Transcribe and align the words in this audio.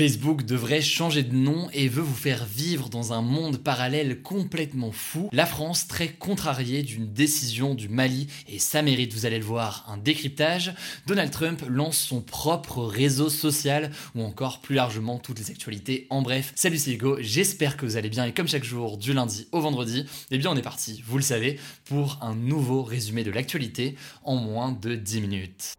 Facebook 0.00 0.46
devrait 0.46 0.80
changer 0.80 1.22
de 1.22 1.34
nom 1.34 1.68
et 1.74 1.86
veut 1.86 2.00
vous 2.00 2.14
faire 2.14 2.46
vivre 2.46 2.88
dans 2.88 3.12
un 3.12 3.20
monde 3.20 3.58
parallèle 3.58 4.22
complètement 4.22 4.92
fou. 4.92 5.28
La 5.30 5.44
France, 5.44 5.88
très 5.88 6.08
contrariée 6.08 6.82
d'une 6.82 7.12
décision 7.12 7.74
du 7.74 7.90
Mali, 7.90 8.26
et 8.48 8.58
ça 8.58 8.80
mérite, 8.80 9.12
vous 9.12 9.26
allez 9.26 9.36
le 9.36 9.44
voir, 9.44 9.84
un 9.92 9.98
décryptage, 9.98 10.72
Donald 11.06 11.30
Trump 11.30 11.62
lance 11.68 11.98
son 11.98 12.22
propre 12.22 12.82
réseau 12.82 13.28
social, 13.28 13.90
ou 14.14 14.22
encore 14.22 14.62
plus 14.62 14.74
largement 14.74 15.18
toutes 15.18 15.38
les 15.38 15.50
actualités. 15.50 16.06
En 16.08 16.22
bref, 16.22 16.54
salut 16.54 16.78
c'est 16.78 16.92
Hugo, 16.92 17.18
j'espère 17.20 17.76
que 17.76 17.84
vous 17.84 17.98
allez 17.98 18.08
bien, 18.08 18.24
et 18.24 18.32
comme 18.32 18.48
chaque 18.48 18.64
jour, 18.64 18.96
du 18.96 19.12
lundi 19.12 19.48
au 19.52 19.60
vendredi, 19.60 20.06
eh 20.30 20.38
bien 20.38 20.50
on 20.50 20.56
est 20.56 20.62
parti, 20.62 21.04
vous 21.06 21.18
le 21.18 21.22
savez, 21.22 21.60
pour 21.84 22.16
un 22.22 22.34
nouveau 22.34 22.82
résumé 22.82 23.22
de 23.22 23.30
l'actualité 23.30 23.96
en 24.24 24.36
moins 24.36 24.72
de 24.72 24.94
10 24.94 25.20
minutes. 25.20 25.74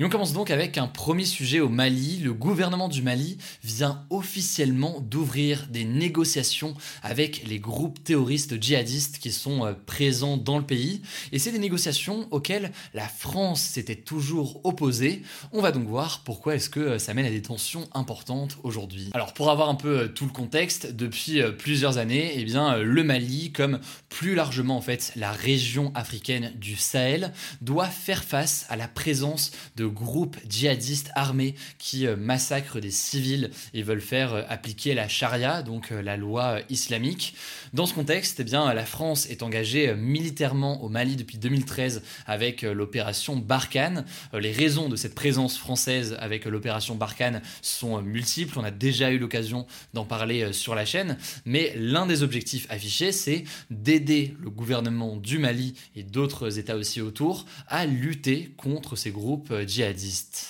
Et 0.00 0.04
on 0.04 0.08
commence 0.08 0.32
donc 0.32 0.50
avec 0.50 0.78
un 0.78 0.86
premier 0.86 1.26
sujet 1.26 1.60
au 1.60 1.68
Mali. 1.68 2.20
Le 2.24 2.32
gouvernement 2.32 2.88
du 2.88 3.02
Mali 3.02 3.36
vient 3.62 4.06
officiellement 4.08 4.98
d'ouvrir 4.98 5.66
des 5.68 5.84
négociations 5.84 6.74
avec 7.02 7.46
les 7.46 7.58
groupes 7.58 8.02
terroristes 8.02 8.58
djihadistes 8.58 9.18
qui 9.18 9.30
sont 9.30 9.66
euh, 9.66 9.74
présents 9.84 10.38
dans 10.38 10.56
le 10.56 10.64
pays. 10.64 11.02
Et 11.32 11.38
c'est 11.38 11.52
des 11.52 11.58
négociations 11.58 12.26
auxquelles 12.30 12.72
la 12.94 13.06
France 13.08 13.60
s'était 13.60 13.94
toujours 13.94 14.62
opposée. 14.64 15.20
On 15.52 15.60
va 15.60 15.70
donc 15.70 15.86
voir 15.86 16.22
pourquoi 16.24 16.54
est-ce 16.54 16.70
que 16.70 16.80
euh, 16.80 16.98
ça 16.98 17.12
mène 17.12 17.26
à 17.26 17.30
des 17.30 17.42
tensions 17.42 17.86
importantes 17.92 18.56
aujourd'hui. 18.62 19.10
Alors 19.12 19.34
pour 19.34 19.50
avoir 19.50 19.68
un 19.68 19.74
peu 19.74 19.98
euh, 19.98 20.08
tout 20.08 20.24
le 20.24 20.32
contexte, 20.32 20.96
depuis 20.96 21.42
plusieurs 21.58 21.98
années, 21.98 22.32
eh 22.36 22.44
bien 22.46 22.78
le 22.78 23.04
Mali, 23.04 23.52
comme 23.52 23.80
plus 24.08 24.34
largement 24.34 24.78
en 24.78 24.80
fait 24.80 25.12
la 25.16 25.30
région 25.30 25.92
africaine 25.94 26.54
du 26.56 26.76
Sahel, 26.76 27.34
doit 27.60 27.88
faire 27.88 28.24
face 28.24 28.64
à 28.70 28.76
la 28.76 28.88
présence 28.88 29.50
de 29.76 29.89
groupes 29.90 30.36
djihadistes 30.48 31.10
armés 31.14 31.54
qui 31.78 32.06
euh, 32.06 32.16
massacrent 32.16 32.80
des 32.80 32.90
civils 32.90 33.50
et 33.74 33.82
veulent 33.82 34.00
faire 34.00 34.34
euh, 34.34 34.42
appliquer 34.48 34.94
la 34.94 35.08
charia, 35.08 35.62
donc 35.62 35.92
euh, 35.92 36.02
la 36.02 36.16
loi 36.16 36.60
islamique. 36.68 37.34
Dans 37.72 37.86
ce 37.86 37.94
contexte, 37.94 38.40
eh 38.40 38.44
bien, 38.44 38.72
la 38.72 38.84
France 38.84 39.26
est 39.30 39.42
engagée 39.42 39.94
militairement 39.94 40.82
au 40.82 40.88
Mali 40.88 41.16
depuis 41.16 41.38
2013 41.38 42.02
avec 42.26 42.62
l'opération 42.62 43.36
Barkhane. 43.36 44.04
Les 44.32 44.50
raisons 44.50 44.88
de 44.88 44.96
cette 44.96 45.14
présence 45.14 45.56
française 45.56 46.16
avec 46.18 46.44
l'opération 46.46 46.96
Barkhane 46.96 47.42
sont 47.62 48.02
multiples. 48.02 48.58
On 48.58 48.64
a 48.64 48.72
déjà 48.72 49.12
eu 49.12 49.18
l'occasion 49.18 49.66
d'en 49.94 50.04
parler 50.04 50.52
sur 50.52 50.74
la 50.74 50.84
chaîne, 50.84 51.16
mais 51.44 51.72
l'un 51.76 52.06
des 52.06 52.22
objectifs 52.22 52.66
affichés, 52.70 53.12
c'est 53.12 53.44
d'aider 53.70 54.34
le 54.40 54.50
gouvernement 54.50 55.16
du 55.16 55.38
Mali 55.38 55.74
et 55.94 56.02
d'autres 56.02 56.58
États 56.58 56.76
aussi 56.76 57.00
autour 57.00 57.46
à 57.68 57.86
lutter 57.86 58.52
contre 58.56 58.96
ces 58.96 59.10
groupes 59.10 59.52
djihadistes 59.66 59.79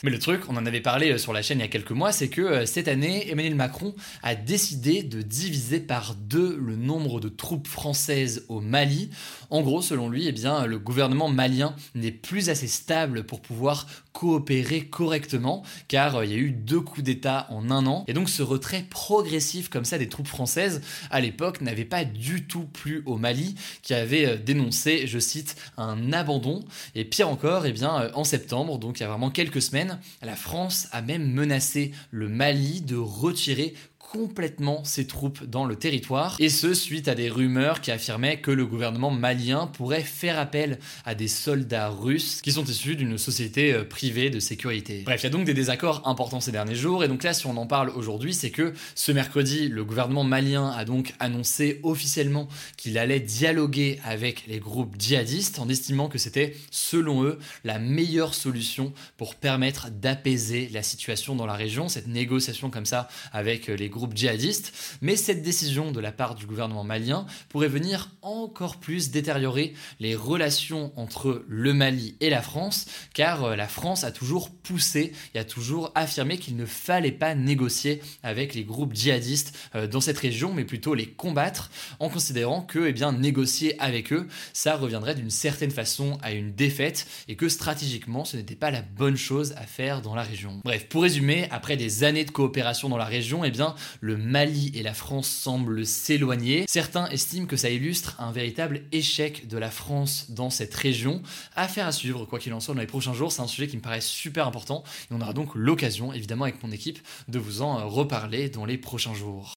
mais 0.02 0.10
le 0.10 0.18
truc, 0.18 0.42
on 0.48 0.56
en 0.56 0.66
avait 0.66 0.80
parlé 0.80 1.12
euh, 1.12 1.18
sur 1.18 1.32
la 1.32 1.42
chaîne 1.42 1.58
il 1.58 1.62
y 1.62 1.64
a 1.64 1.68
quelques 1.68 1.90
mois, 1.90 2.12
c'est 2.12 2.28
que 2.28 2.40
euh, 2.40 2.66
cette 2.66 2.88
année, 2.88 3.30
Emmanuel 3.30 3.54
Macron 3.54 3.94
a 4.22 4.34
décidé 4.34 5.02
de 5.02 5.22
diviser 5.22 5.80
par 5.80 6.14
deux 6.14 6.56
le 6.56 6.76
nombre 6.76 7.20
de 7.20 7.28
troupes 7.28 7.68
françaises 7.68 8.44
au 8.48 8.60
Mali. 8.60 9.10
En 9.50 9.62
gros, 9.62 9.82
selon 9.82 10.08
lui, 10.08 10.26
eh 10.26 10.32
bien, 10.32 10.66
le 10.66 10.78
gouvernement 10.78 11.28
malien 11.28 11.74
n'est 11.94 12.12
plus 12.12 12.50
assez 12.50 12.66
stable 12.66 13.24
pour 13.24 13.40
pouvoir 13.40 13.86
coopérer 14.12 14.86
correctement, 14.86 15.62
car 15.88 16.16
euh, 16.16 16.24
il 16.24 16.32
y 16.32 16.34
a 16.34 16.38
eu 16.38 16.50
deux 16.50 16.80
coups 16.80 17.04
d'État 17.04 17.46
en 17.50 17.70
un 17.70 17.86
an, 17.86 18.04
et 18.08 18.12
donc 18.12 18.28
ce 18.28 18.42
retrait 18.42 18.84
progressif 18.88 19.68
comme 19.68 19.84
ça 19.84 19.98
des 19.98 20.08
troupes 20.08 20.28
françaises, 20.28 20.80
à 21.10 21.20
l'époque, 21.20 21.60
n'avait 21.60 21.84
pas 21.84 22.04
du 22.04 22.46
tout 22.46 22.64
plu 22.64 23.02
au 23.06 23.16
Mali, 23.16 23.54
qui 23.82 23.94
avait 23.94 24.38
dénoncé, 24.38 25.06
je 25.06 25.18
cite, 25.18 25.56
un 25.76 26.12
abandon, 26.12 26.64
et 26.94 27.04
pire 27.04 27.28
encore, 27.28 27.66
eh 27.66 27.72
bien, 27.72 28.10
en 28.14 28.24
septembre, 28.24 28.78
donc 28.78 28.98
il 28.98 29.02
y 29.02 29.06
a 29.06 29.09
vraiment 29.10 29.30
quelques 29.30 29.62
semaines, 29.62 29.98
la 30.22 30.36
France 30.36 30.88
a 30.92 31.02
même 31.02 31.32
menacé 31.32 31.92
le 32.10 32.28
Mali 32.28 32.80
de 32.80 32.96
retirer 32.96 33.74
complètement 34.10 34.82
ses 34.82 35.06
troupes 35.06 35.44
dans 35.44 35.64
le 35.64 35.76
territoire, 35.76 36.34
et 36.40 36.48
ce 36.48 36.74
suite 36.74 37.06
à 37.06 37.14
des 37.14 37.30
rumeurs 37.30 37.80
qui 37.80 37.92
affirmaient 37.92 38.40
que 38.40 38.50
le 38.50 38.66
gouvernement 38.66 39.12
malien 39.12 39.68
pourrait 39.68 40.02
faire 40.02 40.36
appel 40.36 40.80
à 41.04 41.14
des 41.14 41.28
soldats 41.28 41.90
russes 41.90 42.40
qui 42.42 42.50
sont 42.50 42.64
issus 42.64 42.96
d'une 42.96 43.18
société 43.18 43.72
euh, 43.72 43.84
privée 43.84 44.28
de 44.28 44.40
sécurité. 44.40 45.02
Bref, 45.04 45.20
il 45.22 45.24
y 45.24 45.26
a 45.28 45.30
donc 45.30 45.44
des 45.44 45.54
désaccords 45.54 46.02
importants 46.08 46.40
ces 46.40 46.50
derniers 46.50 46.74
jours, 46.74 47.04
et 47.04 47.08
donc 47.08 47.22
là, 47.22 47.32
si 47.32 47.46
on 47.46 47.56
en 47.56 47.66
parle 47.66 47.90
aujourd'hui, 47.90 48.34
c'est 48.34 48.50
que 48.50 48.74
ce 48.96 49.12
mercredi, 49.12 49.68
le 49.68 49.84
gouvernement 49.84 50.24
malien 50.24 50.70
a 50.70 50.84
donc 50.84 51.14
annoncé 51.20 51.78
officiellement 51.84 52.48
qu'il 52.76 52.98
allait 52.98 53.20
dialoguer 53.20 54.00
avec 54.04 54.44
les 54.48 54.58
groupes 54.58 54.96
djihadistes 54.98 55.60
en 55.60 55.68
estimant 55.68 56.08
que 56.08 56.18
c'était, 56.18 56.56
selon 56.72 57.22
eux, 57.22 57.38
la 57.62 57.78
meilleure 57.78 58.34
solution 58.34 58.92
pour 59.16 59.36
permettre 59.36 59.88
d'apaiser 59.90 60.68
la 60.72 60.82
situation 60.82 61.36
dans 61.36 61.46
la 61.46 61.54
région, 61.54 61.88
cette 61.88 62.08
négociation 62.08 62.70
comme 62.70 62.86
ça 62.86 63.08
avec 63.32 63.68
les 63.68 63.88
groupes 63.88 63.99
djihadistes, 64.14 64.72
mais 65.00 65.16
cette 65.16 65.42
décision 65.42 65.92
de 65.92 66.00
la 66.00 66.12
part 66.12 66.34
du 66.34 66.46
gouvernement 66.46 66.84
malien 66.84 67.26
pourrait 67.48 67.68
venir 67.68 68.10
encore 68.22 68.76
plus 68.76 69.10
détériorer 69.10 69.74
les 69.98 70.14
relations 70.14 70.92
entre 70.96 71.44
le 71.48 71.74
Mali 71.74 72.16
et 72.20 72.30
la 72.30 72.42
France, 72.42 72.86
car 73.14 73.44
euh, 73.44 73.56
la 73.56 73.68
France 73.68 74.04
a 74.04 74.12
toujours 74.12 74.50
poussé 74.50 75.12
et 75.34 75.38
a 75.38 75.44
toujours 75.44 75.92
affirmé 75.94 76.38
qu'il 76.38 76.56
ne 76.56 76.66
fallait 76.66 77.12
pas 77.12 77.34
négocier 77.34 78.02
avec 78.22 78.54
les 78.54 78.64
groupes 78.64 78.94
djihadistes 78.94 79.56
euh, 79.74 79.86
dans 79.86 80.00
cette 80.00 80.18
région, 80.18 80.52
mais 80.52 80.64
plutôt 80.64 80.94
les 80.94 81.06
combattre, 81.06 81.70
en 81.98 82.08
considérant 82.08 82.62
que 82.62 82.86
eh 82.86 82.92
bien, 82.92 83.12
négocier 83.12 83.78
avec 83.80 84.12
eux, 84.12 84.28
ça 84.52 84.76
reviendrait 84.76 85.14
d'une 85.14 85.30
certaine 85.30 85.70
façon 85.70 86.18
à 86.22 86.32
une 86.32 86.52
défaite, 86.52 87.06
et 87.28 87.36
que 87.36 87.48
stratégiquement, 87.48 88.24
ce 88.24 88.36
n'était 88.36 88.54
pas 88.54 88.70
la 88.70 88.82
bonne 88.82 89.16
chose 89.16 89.54
à 89.56 89.66
faire 89.66 90.02
dans 90.02 90.14
la 90.14 90.22
région. 90.22 90.60
Bref, 90.64 90.86
pour 90.88 91.02
résumer, 91.02 91.48
après 91.50 91.76
des 91.76 92.04
années 92.04 92.24
de 92.24 92.30
coopération 92.30 92.88
dans 92.88 92.96
la 92.96 93.04
région, 93.04 93.44
eh 93.44 93.50
bien, 93.50 93.74
le 94.00 94.16
Mali 94.16 94.70
et 94.74 94.82
la 94.82 94.94
France 94.94 95.28
semblent 95.28 95.86
s'éloigner. 95.86 96.64
Certains 96.68 97.08
estiment 97.08 97.46
que 97.46 97.56
ça 97.56 97.70
illustre 97.70 98.16
un 98.18 98.32
véritable 98.32 98.82
échec 98.92 99.48
de 99.48 99.58
la 99.58 99.70
France 99.70 100.26
dans 100.30 100.50
cette 100.50 100.74
région. 100.74 101.22
Affaire 101.56 101.86
à 101.86 101.92
suivre, 101.92 102.24
quoi 102.24 102.38
qu'il 102.38 102.52
en 102.52 102.60
soit, 102.60 102.74
dans 102.74 102.80
les 102.80 102.86
prochains 102.86 103.14
jours. 103.14 103.32
C'est 103.32 103.42
un 103.42 103.46
sujet 103.46 103.68
qui 103.68 103.76
me 103.76 103.82
paraît 103.82 104.00
super 104.00 104.46
important 104.46 104.84
et 105.10 105.14
on 105.14 105.20
aura 105.20 105.32
donc 105.32 105.54
l'occasion, 105.54 106.12
évidemment, 106.12 106.44
avec 106.44 106.62
mon 106.62 106.70
équipe, 106.70 106.98
de 107.28 107.38
vous 107.38 107.62
en 107.62 107.88
reparler 107.88 108.48
dans 108.48 108.64
les 108.64 108.78
prochains 108.78 109.14
jours. 109.14 109.54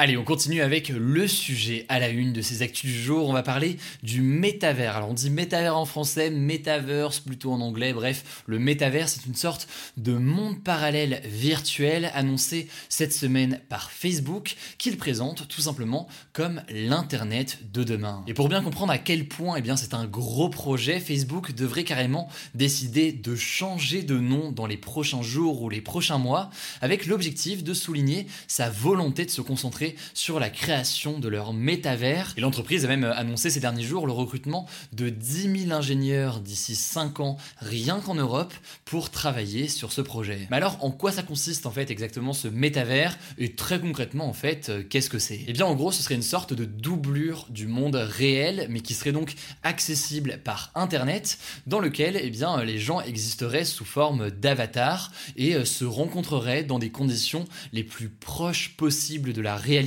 Allez, 0.00 0.16
on 0.16 0.22
continue 0.22 0.62
avec 0.62 0.90
le 0.90 1.26
sujet 1.26 1.84
à 1.88 1.98
la 1.98 2.08
une 2.08 2.32
de 2.32 2.40
ces 2.40 2.62
actus 2.62 2.88
du 2.88 3.02
jour. 3.02 3.28
On 3.28 3.32
va 3.32 3.42
parler 3.42 3.78
du 4.04 4.22
métavers. 4.22 4.96
Alors, 4.96 5.10
on 5.10 5.12
dit 5.12 5.28
métavers 5.28 5.76
en 5.76 5.86
français, 5.86 6.30
metaverse 6.30 7.18
plutôt 7.18 7.50
en 7.50 7.60
anglais. 7.60 7.92
Bref, 7.92 8.44
le 8.46 8.60
métavers, 8.60 9.08
c'est 9.08 9.26
une 9.26 9.34
sorte 9.34 9.66
de 9.96 10.12
monde 10.12 10.62
parallèle 10.62 11.20
virtuel 11.24 12.12
annoncé 12.14 12.68
cette 12.88 13.12
semaine 13.12 13.60
par 13.68 13.90
Facebook, 13.90 14.54
qu'il 14.78 14.98
présente 14.98 15.48
tout 15.48 15.62
simplement 15.62 16.06
comme 16.32 16.62
l'Internet 16.68 17.58
de 17.72 17.82
demain. 17.82 18.22
Et 18.28 18.34
pour 18.34 18.48
bien 18.48 18.62
comprendre 18.62 18.92
à 18.92 18.98
quel 18.98 19.26
point 19.26 19.56
eh 19.56 19.62
bien, 19.62 19.76
c'est 19.76 19.94
un 19.94 20.06
gros 20.06 20.48
projet, 20.48 21.00
Facebook 21.00 21.56
devrait 21.56 21.82
carrément 21.82 22.28
décider 22.54 23.10
de 23.10 23.34
changer 23.34 24.04
de 24.04 24.16
nom 24.16 24.52
dans 24.52 24.66
les 24.66 24.76
prochains 24.76 25.22
jours 25.22 25.60
ou 25.60 25.68
les 25.68 25.80
prochains 25.80 26.18
mois, 26.18 26.50
avec 26.82 27.06
l'objectif 27.06 27.64
de 27.64 27.74
souligner 27.74 28.28
sa 28.46 28.70
volonté 28.70 29.24
de 29.24 29.30
se 29.30 29.40
concentrer 29.40 29.87
sur 30.14 30.40
la 30.40 30.50
création 30.50 31.18
de 31.18 31.28
leur 31.28 31.52
métavers. 31.52 32.34
Et 32.36 32.40
l'entreprise 32.40 32.84
a 32.84 32.88
même 32.88 33.04
annoncé 33.04 33.50
ces 33.50 33.60
derniers 33.60 33.84
jours 33.84 34.06
le 34.06 34.12
recrutement 34.12 34.66
de 34.92 35.08
10 35.08 35.66
000 35.66 35.72
ingénieurs 35.72 36.40
d'ici 36.40 36.74
5 36.74 37.20
ans, 37.20 37.36
rien 37.58 38.00
qu'en 38.00 38.14
Europe, 38.14 38.52
pour 38.84 39.10
travailler 39.10 39.68
sur 39.68 39.92
ce 39.92 40.00
projet. 40.00 40.46
Mais 40.50 40.56
alors, 40.56 40.78
en 40.80 40.90
quoi 40.90 41.12
ça 41.12 41.22
consiste 41.22 41.66
en 41.66 41.70
fait 41.70 41.90
exactement 41.90 42.32
ce 42.32 42.48
métavers? 42.48 43.18
Et 43.38 43.52
très 43.52 43.80
concrètement, 43.80 44.28
en 44.28 44.32
fait, 44.32 44.68
euh, 44.68 44.82
qu'est-ce 44.82 45.10
que 45.10 45.18
c'est? 45.18 45.40
Eh 45.46 45.52
bien, 45.52 45.66
en 45.66 45.74
gros, 45.74 45.92
ce 45.92 46.02
serait 46.02 46.14
une 46.14 46.22
sorte 46.22 46.52
de 46.52 46.64
doublure 46.64 47.46
du 47.50 47.66
monde 47.66 47.96
réel, 47.96 48.66
mais 48.70 48.80
qui 48.80 48.94
serait 48.94 49.12
donc 49.12 49.34
accessible 49.62 50.40
par 50.44 50.70
Internet, 50.74 51.38
dans 51.66 51.80
lequel 51.80 52.18
eh 52.20 52.30
bien, 52.30 52.62
les 52.62 52.78
gens 52.78 53.00
existeraient 53.00 53.64
sous 53.64 53.84
forme 53.84 54.30
d'avatar 54.30 55.12
et 55.36 55.54
euh, 55.54 55.64
se 55.64 55.84
rencontreraient 55.84 56.64
dans 56.64 56.78
des 56.78 56.90
conditions 56.90 57.44
les 57.72 57.84
plus 57.84 58.08
proches 58.08 58.74
possibles 58.76 59.32
de 59.32 59.40
la 59.40 59.56
réalité. 59.56 59.77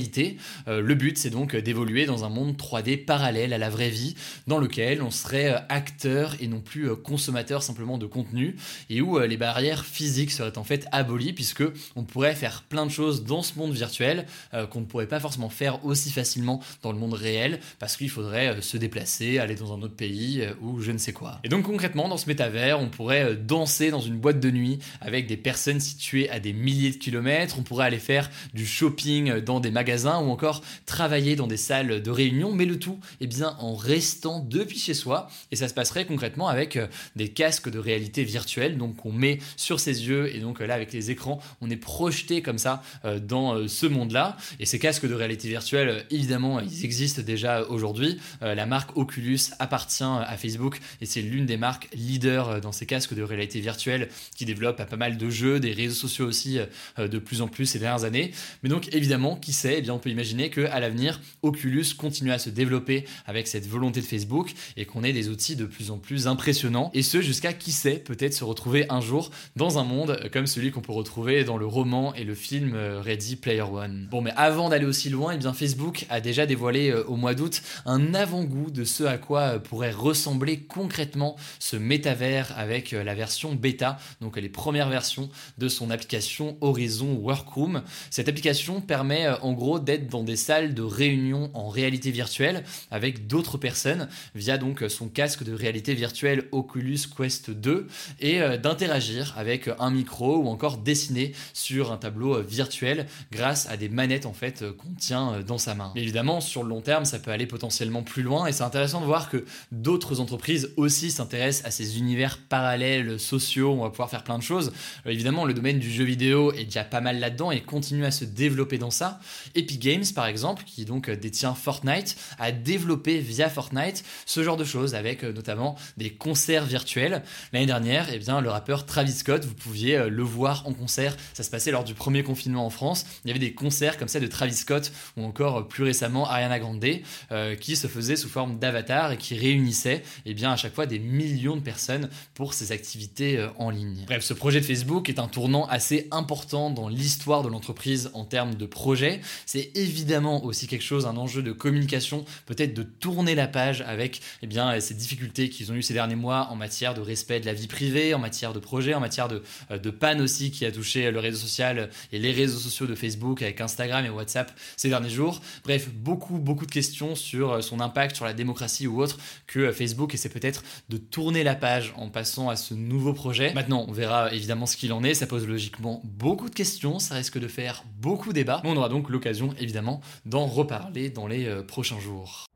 Euh, 0.68 0.80
le 0.80 0.94
but, 0.94 1.18
c'est 1.18 1.30
donc 1.30 1.56
d'évoluer 1.56 2.06
dans 2.06 2.24
un 2.24 2.28
monde 2.28 2.56
3D 2.56 3.04
parallèle 3.04 3.52
à 3.52 3.58
la 3.58 3.70
vraie 3.70 3.90
vie, 3.90 4.14
dans 4.46 4.58
lequel 4.58 5.02
on 5.02 5.10
serait 5.10 5.64
acteur 5.68 6.36
et 6.40 6.48
non 6.48 6.60
plus 6.60 6.94
consommateur 6.96 7.62
simplement 7.62 7.98
de 7.98 8.06
contenu, 8.06 8.56
et 8.90 9.00
où 9.00 9.18
les 9.18 9.36
barrières 9.36 9.84
physiques 9.84 10.30
seraient 10.30 10.58
en 10.58 10.64
fait 10.64 10.86
abolies, 10.92 11.32
puisque 11.32 11.64
on 11.96 12.04
pourrait 12.04 12.34
faire 12.34 12.62
plein 12.62 12.86
de 12.86 12.90
choses 12.90 13.24
dans 13.24 13.42
ce 13.42 13.58
monde 13.58 13.72
virtuel 13.72 14.26
qu'on 14.70 14.80
ne 14.80 14.86
pourrait 14.86 15.06
pas 15.06 15.20
forcément 15.20 15.48
faire 15.48 15.84
aussi 15.84 16.10
facilement 16.10 16.60
dans 16.82 16.92
le 16.92 16.98
monde 16.98 17.14
réel, 17.14 17.60
parce 17.78 17.96
qu'il 17.96 18.10
faudrait 18.10 18.60
se 18.60 18.76
déplacer, 18.76 19.38
aller 19.38 19.54
dans 19.54 19.72
un 19.72 19.82
autre 19.82 19.96
pays 19.96 20.46
ou 20.60 20.80
je 20.80 20.92
ne 20.92 20.98
sais 20.98 21.12
quoi. 21.12 21.38
Et 21.44 21.48
donc 21.48 21.64
concrètement, 21.64 22.08
dans 22.08 22.16
ce 22.16 22.26
métavers, 22.26 22.80
on 22.80 22.88
pourrait 22.88 23.36
danser 23.36 23.90
dans 23.90 24.00
une 24.00 24.18
boîte 24.18 24.40
de 24.40 24.50
nuit 24.50 24.78
avec 25.00 25.26
des 25.26 25.36
personnes 25.36 25.80
situées 25.80 26.28
à 26.30 26.40
des 26.40 26.52
milliers 26.52 26.90
de 26.90 26.96
kilomètres, 26.96 27.56
on 27.58 27.62
pourrait 27.62 27.86
aller 27.86 27.98
faire 27.98 28.30
du 28.54 28.66
shopping 28.66 29.40
dans 29.40 29.60
des 29.60 29.70
magasins 29.70 29.81
ou 29.82 30.30
encore 30.30 30.62
travailler 30.86 31.36
dans 31.36 31.46
des 31.46 31.56
salles 31.56 32.02
de 32.02 32.10
réunion, 32.10 32.52
mais 32.52 32.64
le 32.64 32.78
tout, 32.78 32.98
eh 33.20 33.26
bien, 33.26 33.56
en 33.58 33.74
restant 33.74 34.40
depuis 34.40 34.78
chez 34.78 34.94
soi. 34.94 35.28
Et 35.50 35.56
ça 35.56 35.68
se 35.68 35.74
passerait 35.74 36.04
concrètement 36.04 36.48
avec 36.48 36.78
des 37.16 37.28
casques 37.28 37.70
de 37.70 37.78
réalité 37.78 38.24
virtuelle, 38.24 38.78
donc 38.78 39.04
on 39.04 39.12
met 39.12 39.38
sur 39.56 39.80
ses 39.80 40.06
yeux 40.06 40.34
et 40.34 40.40
donc 40.40 40.60
là 40.60 40.74
avec 40.74 40.92
les 40.92 41.10
écrans, 41.10 41.40
on 41.60 41.70
est 41.70 41.76
projeté 41.76 42.42
comme 42.42 42.58
ça 42.58 42.82
dans 43.22 43.68
ce 43.68 43.86
monde-là. 43.86 44.36
Et 44.60 44.66
ces 44.66 44.78
casques 44.78 45.06
de 45.06 45.14
réalité 45.14 45.48
virtuelle, 45.48 46.04
évidemment, 46.10 46.60
ils 46.60 46.84
existent 46.84 47.22
déjà 47.22 47.62
aujourd'hui. 47.64 48.18
la 48.40 48.66
marque 48.66 48.96
Oculus 48.96 49.38
appartient 49.58 50.02
à 50.02 50.36
Facebook 50.36 50.78
et 51.00 51.06
c'est 51.06 51.22
l'une 51.22 51.46
des 51.46 51.56
marques 51.56 51.88
leaders 51.94 52.60
dans 52.60 52.72
ces 52.72 52.86
casques 52.86 53.14
de 53.14 53.22
réalité 53.22 53.60
virtuelle 53.60 54.08
qui 54.36 54.44
développe 54.44 54.82
pas 54.84 54.96
mal 54.96 55.16
de 55.16 55.30
jeux, 55.30 55.60
des 55.60 55.72
réseaux 55.72 55.94
sociaux 55.94 56.26
aussi 56.26 56.58
de 56.98 57.18
plus 57.18 57.42
en 57.42 57.48
plus 57.48 57.66
ces 57.66 57.78
dernières 57.78 58.04
années. 58.04 58.32
Mais 58.62 58.68
donc 58.68 58.94
évidemment, 58.94 59.36
qui 59.36 59.52
sait, 59.52 59.71
eh 59.78 59.82
bien 59.82 59.94
on 59.94 59.98
peut 59.98 60.10
imaginer 60.10 60.50
que 60.50 60.62
à 60.62 60.80
l'avenir, 60.80 61.20
Oculus 61.42 61.86
continue 61.96 62.32
à 62.32 62.38
se 62.38 62.50
développer 62.50 63.04
avec 63.26 63.46
cette 63.46 63.66
volonté 63.66 64.00
de 64.00 64.06
Facebook 64.06 64.52
et 64.76 64.84
qu'on 64.84 65.04
ait 65.04 65.12
des 65.12 65.28
outils 65.28 65.56
de 65.56 65.64
plus 65.64 65.90
en 65.90 65.98
plus 65.98 66.26
impressionnants. 66.26 66.90
Et 66.94 67.02
ce 67.02 67.20
jusqu'à 67.20 67.52
qui 67.52 67.72
sait 67.72 67.98
peut-être 67.98 68.34
se 68.34 68.44
retrouver 68.44 68.86
un 68.90 69.00
jour 69.00 69.30
dans 69.56 69.78
un 69.78 69.84
monde 69.84 70.28
comme 70.32 70.46
celui 70.46 70.70
qu'on 70.70 70.80
peut 70.80 70.92
retrouver 70.92 71.44
dans 71.44 71.56
le 71.56 71.66
roman 71.66 72.14
et 72.14 72.24
le 72.24 72.34
film 72.34 72.74
Ready 72.74 73.36
Player 73.36 73.62
One. 73.62 74.08
Bon, 74.10 74.20
mais 74.20 74.32
avant 74.36 74.68
d'aller 74.68 74.86
aussi 74.86 75.10
loin, 75.10 75.32
eh 75.34 75.38
bien 75.38 75.52
Facebook 75.52 76.06
a 76.08 76.20
déjà 76.20 76.46
dévoilé 76.46 76.92
au 76.92 77.16
mois 77.16 77.34
d'août 77.34 77.62
un 77.86 78.14
avant-goût 78.14 78.70
de 78.70 78.84
ce 78.84 79.04
à 79.04 79.18
quoi 79.18 79.58
pourrait 79.58 79.90
ressembler 79.90 80.60
concrètement 80.60 81.36
ce 81.58 81.76
métavers 81.76 82.52
avec 82.56 82.92
la 82.92 83.14
version 83.14 83.54
bêta, 83.54 83.98
donc 84.20 84.36
les 84.36 84.48
premières 84.48 84.88
versions 84.88 85.28
de 85.58 85.68
son 85.68 85.90
application 85.90 86.56
Horizon 86.60 87.14
Workroom. 87.14 87.82
Cette 88.10 88.28
application 88.28 88.80
permet 88.80 89.26
en 89.52 89.54
gros 89.54 89.78
d'être 89.78 90.08
dans 90.08 90.24
des 90.24 90.36
salles 90.36 90.72
de 90.72 90.80
réunion 90.80 91.50
en 91.52 91.68
réalité 91.68 92.10
virtuelle 92.10 92.64
avec 92.90 93.26
d'autres 93.26 93.58
personnes 93.58 94.08
via 94.34 94.56
donc 94.56 94.82
son 94.88 95.08
casque 95.08 95.44
de 95.44 95.52
réalité 95.52 95.92
virtuelle 95.92 96.48
Oculus 96.52 97.00
Quest 97.14 97.50
2 97.50 97.86
et 98.20 98.40
d'interagir 98.56 99.34
avec 99.36 99.68
un 99.78 99.90
micro 99.90 100.38
ou 100.38 100.48
encore 100.48 100.78
dessiner 100.78 101.32
sur 101.52 101.92
un 101.92 101.98
tableau 101.98 102.40
virtuel 102.40 103.06
grâce 103.30 103.68
à 103.68 103.76
des 103.76 103.90
manettes 103.90 104.24
en 104.24 104.32
fait 104.32 104.64
qu'on 104.78 104.94
tient 104.94 105.40
dans 105.46 105.58
sa 105.58 105.74
main. 105.74 105.92
Évidemment, 105.96 106.40
sur 106.40 106.62
le 106.62 106.70
long 106.70 106.80
terme, 106.80 107.04
ça 107.04 107.18
peut 107.18 107.30
aller 107.30 107.46
potentiellement 107.46 108.02
plus 108.02 108.22
loin 108.22 108.46
et 108.46 108.52
c'est 108.52 108.62
intéressant 108.62 109.02
de 109.02 109.06
voir 109.06 109.28
que 109.28 109.44
d'autres 109.70 110.20
entreprises 110.20 110.70
aussi 110.78 111.10
s'intéressent 111.10 111.66
à 111.66 111.70
ces 111.70 111.98
univers 111.98 112.38
parallèles 112.38 113.20
sociaux, 113.20 113.72
on 113.72 113.82
va 113.82 113.90
pouvoir 113.90 114.08
faire 114.08 114.24
plein 114.24 114.38
de 114.38 114.42
choses. 114.42 114.72
évidemment, 115.04 115.44
le 115.44 115.52
domaine 115.52 115.78
du 115.78 115.90
jeu 115.90 116.04
vidéo 116.04 116.52
est 116.52 116.64
déjà 116.64 116.84
pas 116.84 117.02
mal 117.02 117.20
là-dedans 117.20 117.50
et 117.50 117.60
continue 117.60 118.06
à 118.06 118.10
se 118.10 118.24
développer 118.24 118.78
dans 118.78 118.90
ça. 118.90 119.20
Epic 119.54 119.80
Games, 119.80 120.04
par 120.14 120.26
exemple, 120.26 120.64
qui 120.64 120.84
donc 120.84 121.10
détient 121.10 121.54
Fortnite, 121.54 122.16
a 122.38 122.52
développé 122.52 123.18
via 123.18 123.48
Fortnite 123.48 124.04
ce 124.26 124.42
genre 124.42 124.56
de 124.56 124.64
choses 124.64 124.94
avec 124.94 125.22
notamment 125.22 125.76
des 125.96 126.10
concerts 126.10 126.66
virtuels. 126.66 127.22
L'année 127.52 127.66
dernière, 127.66 128.08
eh 128.12 128.18
bien, 128.18 128.40
le 128.40 128.50
rappeur 128.50 128.86
Travis 128.86 129.12
Scott, 129.12 129.44
vous 129.44 129.54
pouviez 129.54 130.08
le 130.08 130.22
voir 130.22 130.66
en 130.66 130.72
concert. 130.72 131.16
Ça 131.34 131.42
se 131.42 131.50
passait 131.50 131.70
lors 131.70 131.84
du 131.84 131.94
premier 131.94 132.22
confinement 132.22 132.66
en 132.66 132.70
France. 132.70 133.06
Il 133.24 133.28
y 133.28 133.30
avait 133.30 133.40
des 133.40 133.54
concerts 133.54 133.96
comme 133.98 134.08
ça 134.08 134.20
de 134.20 134.26
Travis 134.26 134.54
Scott 134.54 134.92
ou 135.16 135.24
encore 135.24 135.68
plus 135.68 135.84
récemment 135.84 136.28
Ariana 136.28 136.58
Grande 136.58 136.82
euh, 137.30 137.54
qui 137.54 137.76
se 137.76 137.86
faisaient 137.86 138.16
sous 138.16 138.28
forme 138.28 138.58
d'avatar 138.58 139.12
et 139.12 139.16
qui 139.16 139.34
réunissaient 139.36 140.02
eh 140.26 140.34
bien, 140.34 140.52
à 140.52 140.56
chaque 140.56 140.74
fois 140.74 140.86
des 140.86 140.98
millions 140.98 141.56
de 141.56 141.60
personnes 141.60 142.08
pour 142.34 142.54
ces 142.54 142.72
activités 142.72 143.38
euh, 143.38 143.48
en 143.58 143.70
ligne. 143.70 144.04
Bref, 144.06 144.24
ce 144.24 144.34
projet 144.34 144.60
de 144.60 144.64
Facebook 144.64 145.08
est 145.08 145.18
un 145.18 145.28
tournant 145.28 145.66
assez 145.66 146.08
important 146.10 146.70
dans 146.70 146.88
l'histoire 146.88 147.42
de 147.42 147.48
l'entreprise 147.48 148.10
en 148.14 148.24
termes 148.24 148.54
de 148.54 148.66
projet. 148.66 149.20
C'est 149.46 149.70
évidemment 149.74 150.44
aussi 150.44 150.66
quelque 150.66 150.84
chose, 150.84 151.06
un 151.06 151.16
enjeu 151.16 151.42
de 151.42 151.52
communication, 151.52 152.24
peut-être 152.46 152.74
de 152.74 152.82
tourner 152.82 153.34
la 153.34 153.48
page 153.48 153.82
avec 153.82 154.20
eh 154.42 154.46
bien, 154.46 154.78
ces 154.80 154.94
difficultés 154.94 155.48
qu'ils 155.48 155.72
ont 155.72 155.74
eu 155.74 155.82
ces 155.82 155.94
derniers 155.94 156.16
mois 156.16 156.48
en 156.50 156.56
matière 156.56 156.94
de 156.94 157.00
respect 157.00 157.40
de 157.40 157.46
la 157.46 157.54
vie 157.54 157.66
privée, 157.66 158.14
en 158.14 158.18
matière 158.18 158.52
de 158.52 158.58
projet, 158.58 158.94
en 158.94 159.00
matière 159.00 159.28
de, 159.28 159.42
euh, 159.70 159.78
de 159.78 159.90
panne 159.90 160.20
aussi 160.20 160.50
qui 160.50 160.64
a 160.64 160.72
touché 160.72 161.10
le 161.10 161.18
réseau 161.18 161.38
social 161.38 161.90
et 162.12 162.18
les 162.18 162.32
réseaux 162.32 162.58
sociaux 162.58 162.86
de 162.86 162.94
Facebook 162.94 163.42
avec 163.42 163.60
Instagram 163.60 164.04
et 164.04 164.10
WhatsApp 164.10 164.52
ces 164.76 164.88
derniers 164.88 165.10
jours. 165.10 165.40
Bref, 165.64 165.90
beaucoup, 165.92 166.38
beaucoup 166.38 166.66
de 166.66 166.70
questions 166.70 167.14
sur 167.14 167.52
euh, 167.52 167.60
son 167.60 167.80
impact 167.80 168.16
sur 168.16 168.24
la 168.24 168.32
démocratie 168.32 168.86
ou 168.86 169.00
autre 169.00 169.18
que 169.46 169.58
euh, 169.60 169.72
Facebook 169.72 170.14
essaie 170.14 170.28
peut-être 170.28 170.62
de 170.88 170.96
tourner 170.96 171.44
la 171.44 171.54
page 171.54 171.92
en 171.96 172.08
passant 172.08 172.48
à 172.48 172.56
ce 172.56 172.74
nouveau 172.74 173.12
projet. 173.12 173.52
Maintenant, 173.54 173.84
on 173.88 173.92
verra 173.92 174.32
évidemment 174.32 174.66
ce 174.66 174.76
qu'il 174.76 174.92
en 174.92 175.02
est. 175.04 175.14
Ça 175.14 175.26
pose 175.26 175.46
logiquement 175.46 176.00
beaucoup 176.04 176.48
de 176.48 176.54
questions, 176.54 176.98
ça 176.98 177.14
risque 177.14 177.38
de 177.38 177.48
faire 177.48 177.84
beaucoup 178.00 178.32
débat. 178.32 178.60
On 178.64 178.76
aura 178.76 178.88
donc 178.88 179.08
évidemment 179.26 180.00
d'en 180.26 180.46
reparler 180.46 181.10
dans 181.10 181.26
les 181.26 181.48
prochains 181.66 182.00
jours. 182.00 182.46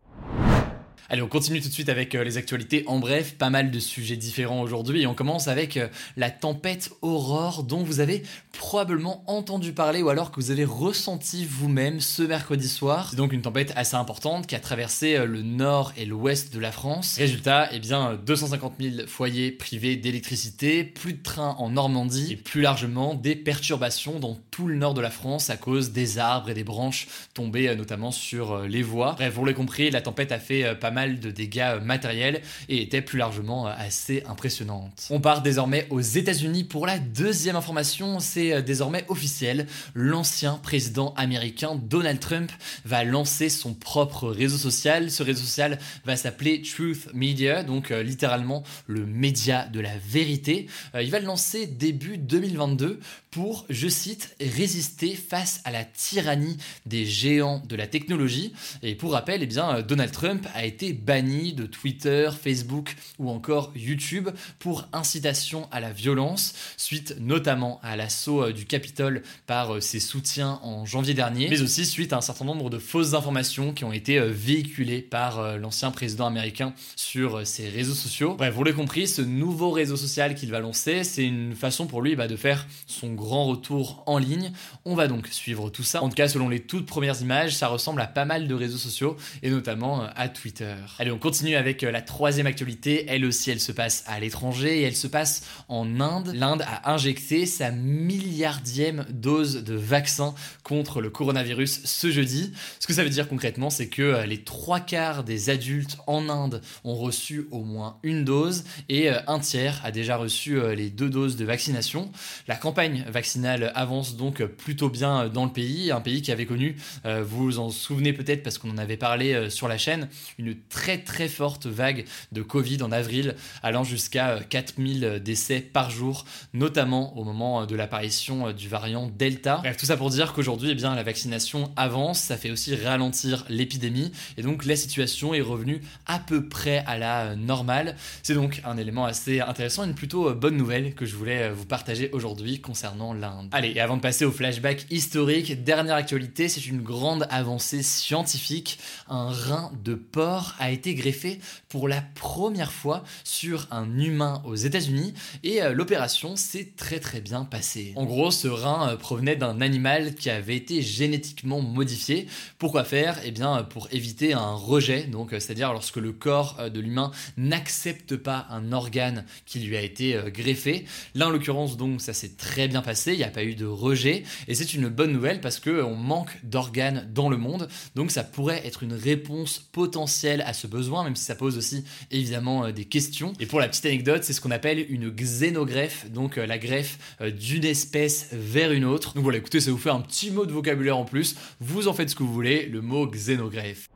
Allez, 1.08 1.22
on 1.22 1.28
continue 1.28 1.60
tout 1.60 1.68
de 1.68 1.72
suite 1.72 1.88
avec 1.88 2.16
euh, 2.16 2.24
les 2.24 2.36
actualités. 2.36 2.82
En 2.88 2.98
bref, 2.98 3.36
pas 3.36 3.48
mal 3.48 3.70
de 3.70 3.78
sujets 3.78 4.16
différents 4.16 4.60
aujourd'hui. 4.62 5.06
On 5.06 5.14
commence 5.14 5.46
avec 5.46 5.76
euh, 5.76 5.86
la 6.16 6.30
tempête 6.30 6.90
Aurore 7.00 7.62
dont 7.62 7.84
vous 7.84 8.00
avez 8.00 8.24
probablement 8.52 9.22
entendu 9.30 9.72
parler 9.72 10.02
ou 10.02 10.08
alors 10.08 10.32
que 10.32 10.40
vous 10.40 10.50
avez 10.50 10.64
ressenti 10.64 11.44
vous-même 11.44 12.00
ce 12.00 12.24
mercredi 12.24 12.68
soir. 12.68 13.08
C'est 13.10 13.16
donc 13.16 13.32
une 13.32 13.42
tempête 13.42 13.72
assez 13.76 13.94
importante 13.94 14.48
qui 14.48 14.56
a 14.56 14.60
traversé 14.60 15.14
euh, 15.14 15.26
le 15.26 15.42
nord 15.42 15.92
et 15.96 16.06
l'ouest 16.06 16.52
de 16.52 16.58
la 16.58 16.72
France. 16.72 17.18
Résultat, 17.18 17.68
eh 17.72 17.78
bien, 17.78 18.18
250 18.26 18.74
000 18.80 19.06
foyers 19.06 19.52
privés 19.52 19.94
d'électricité, 19.94 20.82
plus 20.82 21.12
de 21.12 21.22
trains 21.22 21.54
en 21.60 21.70
Normandie 21.70 22.32
et 22.32 22.36
plus 22.36 22.62
largement 22.62 23.14
des 23.14 23.36
perturbations 23.36 24.18
dans 24.18 24.38
tout 24.56 24.66
le 24.68 24.76
nord 24.76 24.94
de 24.94 25.02
la 25.02 25.10
France 25.10 25.50
à 25.50 25.58
cause 25.58 25.92
des 25.92 26.18
arbres 26.18 26.48
et 26.48 26.54
des 26.54 26.64
branches 26.64 27.08
tombées 27.34 27.76
notamment 27.76 28.10
sur 28.10 28.62
les 28.62 28.82
voies. 28.82 29.12
Bref, 29.12 29.34
vous 29.34 29.44
l'avez 29.44 29.54
compris, 29.54 29.90
la 29.90 30.00
tempête 30.00 30.32
a 30.32 30.38
fait 30.38 30.74
pas 30.80 30.90
mal 30.90 31.20
de 31.20 31.30
dégâts 31.30 31.78
matériels 31.82 32.40
et 32.70 32.80
était 32.80 33.02
plus 33.02 33.18
largement 33.18 33.66
assez 33.66 34.22
impressionnante. 34.26 35.08
On 35.10 35.20
part 35.20 35.42
désormais 35.42 35.86
aux 35.90 36.00
États-Unis 36.00 36.64
pour 36.64 36.86
la 36.86 36.98
deuxième 36.98 37.54
information, 37.54 38.18
c'est 38.18 38.62
désormais 38.62 39.04
officiel. 39.08 39.66
L'ancien 39.94 40.54
président 40.54 41.12
américain 41.16 41.74
Donald 41.74 42.20
Trump 42.20 42.50
va 42.86 43.04
lancer 43.04 43.48
son 43.48 43.74
propre 43.74 44.28
réseau 44.28 44.56
social. 44.56 45.10
Ce 45.10 45.22
réseau 45.22 45.42
social 45.42 45.78
va 46.04 46.16
s'appeler 46.16 46.62
Truth 46.62 47.08
Media, 47.12 47.62
donc 47.62 47.90
euh, 47.90 48.02
littéralement 48.02 48.62
le 48.86 49.04
média 49.06 49.66
de 49.66 49.80
la 49.80 49.96
vérité. 49.98 50.66
Euh, 50.94 51.02
il 51.02 51.10
va 51.10 51.20
le 51.20 51.26
lancer 51.26 51.66
début 51.66 52.18
2022 52.18 53.00
pour, 53.30 53.66
je 53.68 53.88
cite, 53.88 54.34
résister 54.48 55.14
face 55.14 55.60
à 55.64 55.70
la 55.70 55.84
tyrannie 55.84 56.56
des 56.86 57.04
géants 57.04 57.62
de 57.68 57.76
la 57.76 57.86
technologie. 57.86 58.52
Et 58.82 58.94
pour 58.94 59.12
rappel, 59.12 59.42
eh 59.42 59.46
bien, 59.46 59.82
Donald 59.82 60.12
Trump 60.12 60.46
a 60.54 60.64
été 60.64 60.92
banni 60.92 61.52
de 61.52 61.66
Twitter, 61.66 62.30
Facebook 62.40 62.96
ou 63.18 63.30
encore 63.30 63.72
YouTube 63.74 64.28
pour 64.58 64.86
incitation 64.92 65.68
à 65.70 65.80
la 65.80 65.92
violence, 65.92 66.54
suite 66.76 67.16
notamment 67.20 67.80
à 67.82 67.96
l'assaut 67.96 68.44
euh, 68.44 68.52
du 68.52 68.66
Capitole 68.66 69.22
par 69.46 69.74
euh, 69.74 69.80
ses 69.80 70.00
soutiens 70.00 70.60
en 70.62 70.84
janvier 70.84 71.14
dernier, 71.14 71.48
mais 71.48 71.62
aussi 71.62 71.86
suite 71.86 72.12
à 72.12 72.16
un 72.16 72.20
certain 72.20 72.44
nombre 72.44 72.70
de 72.70 72.78
fausses 72.78 73.14
informations 73.14 73.72
qui 73.72 73.84
ont 73.84 73.92
été 73.92 74.18
euh, 74.18 74.30
véhiculées 74.30 75.02
par 75.02 75.58
l'ancien 75.58 75.90
président 75.90 76.26
américain 76.26 76.72
sur 76.96 77.46
ses 77.46 77.68
réseaux 77.68 77.94
sociaux. 77.94 78.34
Bref, 78.36 78.54
vous 78.54 78.64
l'avez 78.64 78.76
compris, 78.76 79.06
ce 79.06 79.22
nouveau 79.22 79.70
réseau 79.70 79.96
social 79.96 80.34
qu'il 80.34 80.50
va 80.50 80.60
lancer, 80.60 81.04
c'est 81.04 81.24
une 81.24 81.54
façon 81.54 81.86
pour 81.86 82.02
lui 82.02 82.16
bah, 82.16 82.28
de 82.28 82.36
faire 82.36 82.66
son 82.86 83.12
grand 83.12 83.46
retour 83.46 84.02
en 84.06 84.18
ligne 84.18 84.35
On 84.84 84.94
va 84.94 85.08
donc 85.08 85.28
suivre 85.28 85.70
tout 85.70 85.82
ça. 85.82 86.02
En 86.02 86.08
tout 86.08 86.14
cas, 86.14 86.28
selon 86.28 86.48
les 86.48 86.60
toutes 86.60 86.86
premières 86.86 87.20
images, 87.20 87.54
ça 87.54 87.68
ressemble 87.68 88.00
à 88.00 88.06
pas 88.06 88.24
mal 88.24 88.48
de 88.48 88.54
réseaux 88.54 88.78
sociaux 88.78 89.16
et 89.42 89.50
notamment 89.50 90.02
euh, 90.02 90.08
à 90.16 90.28
Twitter. 90.28 90.74
Allez, 90.98 91.10
on 91.10 91.18
continue 91.18 91.56
avec 91.56 91.82
euh, 91.82 91.90
la 91.90 92.02
troisième 92.02 92.46
actualité. 92.46 93.06
Elle 93.08 93.24
aussi, 93.24 93.50
elle 93.50 93.60
se 93.60 93.72
passe 93.72 94.04
à 94.06 94.20
l'étranger 94.20 94.80
et 94.80 94.82
elle 94.82 94.96
se 94.96 95.06
passe 95.06 95.42
en 95.68 96.00
Inde. 96.00 96.32
L'Inde 96.34 96.62
a 96.62 96.92
injecté 96.92 97.46
sa 97.46 97.70
milliardième 97.70 99.06
dose 99.10 99.64
de 99.64 99.74
vaccin 99.74 100.34
contre 100.62 101.00
le 101.00 101.10
coronavirus 101.10 101.82
ce 101.84 102.10
jeudi. 102.10 102.52
Ce 102.80 102.86
que 102.86 102.92
ça 102.92 103.04
veut 103.04 103.10
dire 103.10 103.28
concrètement, 103.28 103.70
c'est 103.70 103.88
que 103.88 104.02
euh, 104.02 104.26
les 104.26 104.42
trois 104.42 104.80
quarts 104.80 105.24
des 105.24 105.50
adultes 105.50 105.98
en 106.06 106.28
Inde 106.28 106.60
ont 106.84 106.96
reçu 106.96 107.46
au 107.50 107.62
moins 107.62 107.98
une 108.02 108.24
dose 108.24 108.64
et 108.88 109.08
un 109.08 109.38
tiers 109.38 109.80
a 109.84 109.90
déjà 109.90 110.16
reçu 110.16 110.58
les 110.74 110.90
deux 110.90 111.08
doses 111.08 111.36
de 111.36 111.44
vaccination. 111.44 112.10
La 112.48 112.56
campagne 112.56 113.04
vaccinale 113.08 113.72
avance 113.74 114.16
donc 114.16 114.25
plutôt 114.32 114.88
bien 114.88 115.28
dans 115.28 115.44
le 115.44 115.52
pays, 115.52 115.90
un 115.90 116.00
pays 116.00 116.22
qui 116.22 116.32
avait 116.32 116.46
connu, 116.46 116.76
vous 117.04 117.44
vous 117.44 117.58
en 117.58 117.70
souvenez 117.70 118.12
peut-être 118.12 118.42
parce 118.42 118.58
qu'on 118.58 118.70
en 118.70 118.78
avait 118.78 118.96
parlé 118.96 119.50
sur 119.50 119.68
la 119.68 119.78
chaîne, 119.78 120.08
une 120.38 120.56
très 120.68 120.98
très 120.98 121.28
forte 121.28 121.66
vague 121.66 122.04
de 122.32 122.42
Covid 122.42 122.82
en 122.82 122.92
avril, 122.92 123.34
allant 123.62 123.84
jusqu'à 123.84 124.40
4000 124.48 125.20
décès 125.24 125.60
par 125.60 125.90
jour, 125.90 126.24
notamment 126.54 127.16
au 127.18 127.24
moment 127.24 127.66
de 127.66 127.76
l'apparition 127.76 128.52
du 128.52 128.68
variant 128.68 129.10
Delta. 129.16 129.62
Tout 129.78 129.86
ça 129.86 129.96
pour 129.96 130.10
dire 130.10 130.32
qu'aujourd'hui, 130.32 130.70
eh 130.70 130.74
bien, 130.74 130.94
la 130.94 131.02
vaccination 131.02 131.72
avance, 131.76 132.20
ça 132.20 132.36
fait 132.36 132.50
aussi 132.50 132.74
ralentir 132.74 133.44
l'épidémie, 133.48 134.12
et 134.36 134.42
donc 134.42 134.64
la 134.64 134.76
situation 134.76 135.34
est 135.34 135.40
revenue 135.40 135.80
à 136.06 136.18
peu 136.18 136.48
près 136.48 136.84
à 136.86 136.98
la 136.98 137.36
normale. 137.36 137.96
C'est 138.22 138.34
donc 138.34 138.62
un 138.64 138.76
élément 138.76 139.04
assez 139.04 139.40
intéressant, 139.40 139.84
une 139.84 139.94
plutôt 139.94 140.34
bonne 140.34 140.56
nouvelle 140.56 140.94
que 140.94 141.04
je 141.04 141.16
voulais 141.16 141.50
vous 141.50 141.66
partager 141.66 142.10
aujourd'hui 142.12 142.60
concernant 142.60 143.12
l'Inde. 143.12 143.48
Allez, 143.52 143.78
avant 143.78 143.96
de 143.96 144.02
passer 144.02 144.15
au 144.24 144.30
flashback 144.30 144.86
historique, 144.90 145.64
dernière 145.64 145.96
actualité, 145.96 146.48
c'est 146.48 146.66
une 146.66 146.80
grande 146.80 147.26
avancée 147.28 147.82
scientifique. 147.82 148.78
Un 149.08 149.30
rein 149.30 149.72
de 149.84 149.94
porc 149.94 150.54
a 150.58 150.70
été 150.70 150.94
greffé 150.94 151.40
pour 151.68 151.88
la 151.88 152.00
première 152.00 152.72
fois 152.72 153.04
sur 153.24 153.66
un 153.70 153.98
humain 153.98 154.42
aux 154.46 154.54
États-Unis 154.54 155.12
et 155.42 155.62
euh, 155.62 155.72
l'opération 155.72 156.36
s'est 156.36 156.72
très 156.76 157.00
très 157.00 157.20
bien 157.20 157.44
passée. 157.44 157.92
En 157.96 158.04
gros, 158.04 158.30
ce 158.30 158.48
rein 158.48 158.90
euh, 158.90 158.96
provenait 158.96 159.36
d'un 159.36 159.60
animal 159.60 160.14
qui 160.14 160.30
avait 160.30 160.56
été 160.56 160.82
génétiquement 160.82 161.60
modifié. 161.60 162.26
Pourquoi 162.58 162.84
faire? 162.84 163.18
Eh 163.24 163.32
bien, 163.32 163.64
pour 163.64 163.88
éviter 163.90 164.32
un 164.32 164.54
rejet, 164.54 165.02
donc 165.04 165.32
euh, 165.32 165.40
c'est-à-dire 165.40 165.72
lorsque 165.72 165.96
le 165.96 166.12
corps 166.12 166.56
de 166.72 166.80
l'humain 166.80 167.10
n'accepte 167.36 168.16
pas 168.16 168.46
un 168.50 168.72
organe 168.72 169.24
qui 169.44 169.58
lui 169.58 169.76
a 169.76 169.82
été 169.82 170.18
greffé. 170.28 170.86
Là, 171.14 171.26
en 171.26 171.30
l'occurrence, 171.30 171.76
donc, 171.76 172.00
ça 172.00 172.12
s'est 172.12 172.36
très 172.36 172.68
bien 172.68 172.82
passé. 172.82 173.12
Il 173.12 173.18
n'y 173.18 173.24
a 173.24 173.30
pas 173.30 173.44
eu 173.44 173.54
de 173.54 173.66
rejet 173.66 174.05
et 174.06 174.54
c'est 174.54 174.74
une 174.74 174.88
bonne 174.88 175.12
nouvelle 175.12 175.40
parce 175.40 175.60
que 175.60 175.82
on 175.82 175.94
manque 175.94 176.38
d'organes 176.42 177.08
dans 177.12 177.28
le 177.28 177.36
monde, 177.36 177.68
donc 177.94 178.10
ça 178.10 178.24
pourrait 178.24 178.62
être 178.66 178.82
une 178.82 178.94
réponse 178.94 179.58
potentielle 179.58 180.42
à 180.46 180.52
ce 180.52 180.66
besoin, 180.66 181.04
même 181.04 181.16
si 181.16 181.24
ça 181.24 181.34
pose 181.34 181.56
aussi 181.56 181.84
évidemment 182.10 182.70
des 182.70 182.84
questions. 182.84 183.32
Et 183.40 183.46
pour 183.46 183.60
la 183.60 183.68
petite 183.68 183.86
anecdote, 183.86 184.24
c'est 184.24 184.32
ce 184.32 184.40
qu'on 184.40 184.50
appelle 184.50 184.84
une 184.88 185.10
xénogreffe, 185.10 186.10
donc 186.10 186.36
la 186.36 186.58
greffe 186.58 186.98
d'une 187.20 187.64
espèce 187.64 188.28
vers 188.32 188.72
une 188.72 188.84
autre. 188.84 189.14
Donc 189.14 189.24
voilà, 189.24 189.38
écoutez, 189.38 189.60
ça 189.60 189.70
vous 189.70 189.78
fait 189.78 189.90
un 189.90 190.00
petit 190.00 190.30
mot 190.30 190.46
de 190.46 190.52
vocabulaire 190.52 190.96
en 190.96 191.04
plus. 191.04 191.36
Vous 191.60 191.88
en 191.88 191.92
faites 191.92 192.10
ce 192.10 192.14
que 192.14 192.22
vous 192.22 192.32
voulez, 192.32 192.66
le 192.66 192.80
mot 192.80 193.06
xénogreffe. 193.06 193.88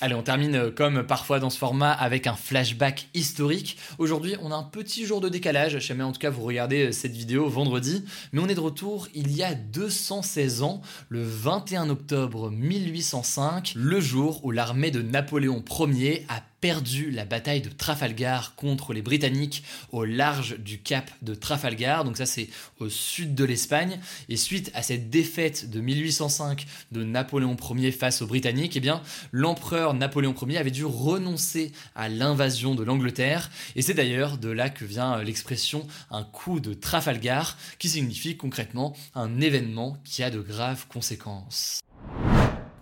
Allez, 0.00 0.16
on 0.16 0.22
termine 0.22 0.56
euh, 0.56 0.70
comme 0.72 1.04
parfois 1.04 1.38
dans 1.38 1.50
ce 1.50 1.58
format 1.58 1.92
avec 1.92 2.26
un 2.26 2.34
flashback 2.34 3.08
historique. 3.14 3.78
Aujourd'hui, 3.98 4.34
on 4.42 4.50
a 4.50 4.56
un 4.56 4.64
petit 4.64 5.06
jour 5.06 5.20
de 5.20 5.28
décalage. 5.28 5.78
Je 5.78 5.78
sais 5.78 6.02
en 6.02 6.10
tout 6.10 6.18
cas 6.18 6.30
vous 6.30 6.42
regardez 6.42 6.86
euh, 6.86 6.92
cette 6.92 7.12
vidéo 7.12 7.48
vendredi, 7.48 8.04
mais 8.32 8.40
on 8.40 8.48
est 8.48 8.56
de 8.56 8.60
retour 8.60 9.06
il 9.14 9.34
y 9.36 9.44
a 9.44 9.54
216 9.54 10.62
ans, 10.62 10.82
le 11.08 11.22
21 11.22 11.90
octobre 11.90 12.50
1805, 12.50 13.74
le 13.76 14.00
jour 14.00 14.44
où 14.44 14.50
l'armée 14.50 14.90
de 14.90 15.00
Napoléon 15.00 15.64
Ier 15.78 16.26
a 16.28 16.42
perdu 16.64 17.10
la 17.10 17.26
bataille 17.26 17.60
de 17.60 17.68
Trafalgar 17.68 18.54
contre 18.54 18.94
les 18.94 19.02
Britanniques 19.02 19.64
au 19.92 20.06
large 20.06 20.58
du 20.58 20.78
cap 20.80 21.10
de 21.20 21.34
Trafalgar, 21.34 22.04
donc 22.04 22.16
ça 22.16 22.24
c'est 22.24 22.48
au 22.78 22.88
sud 22.88 23.34
de 23.34 23.44
l'Espagne, 23.44 24.00
et 24.30 24.38
suite 24.38 24.70
à 24.72 24.82
cette 24.82 25.10
défaite 25.10 25.68
de 25.68 25.82
1805 25.82 26.64
de 26.90 27.04
Napoléon 27.04 27.54
Ier 27.76 27.92
face 27.92 28.22
aux 28.22 28.26
Britanniques, 28.26 28.78
eh 28.78 28.80
bien 28.80 29.02
l'empereur 29.30 29.92
Napoléon 29.92 30.34
Ier 30.48 30.56
avait 30.56 30.70
dû 30.70 30.86
renoncer 30.86 31.70
à 31.94 32.08
l'invasion 32.08 32.74
de 32.74 32.82
l'Angleterre, 32.82 33.50
et 33.76 33.82
c'est 33.82 33.92
d'ailleurs 33.92 34.38
de 34.38 34.48
là 34.48 34.70
que 34.70 34.86
vient 34.86 35.22
l'expression 35.22 35.86
un 36.10 36.22
coup 36.22 36.60
de 36.60 36.72
Trafalgar, 36.72 37.58
qui 37.78 37.90
signifie 37.90 38.38
concrètement 38.38 38.96
un 39.14 39.42
événement 39.42 39.98
qui 40.02 40.22
a 40.22 40.30
de 40.30 40.40
graves 40.40 40.86
conséquences. 40.88 41.82